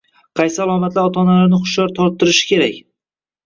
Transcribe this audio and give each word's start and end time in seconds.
Qaysi 0.39 0.57
alomatlar 0.65 1.11
ota-onalarni 1.11 1.61
hushyor 1.67 1.95
torttirishi 2.01 2.51
kerak? 2.57 2.85